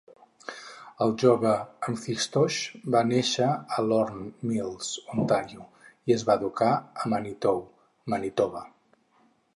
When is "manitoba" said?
8.15-8.69